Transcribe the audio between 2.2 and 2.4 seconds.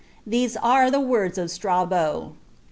5.